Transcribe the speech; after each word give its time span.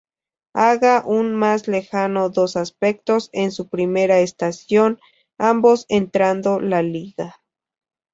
Haga 0.55 1.03
un 1.05 1.35
más 1.35 1.67
lejano 1.67 2.29
dos 2.31 2.55
aspectos 2.55 3.29
en 3.33 3.51
su 3.51 3.69
primera 3.69 4.17
estación, 4.17 4.99
ambos 5.37 5.85
entrando 5.89 6.59
la 6.59 6.81
liga. 6.81 7.39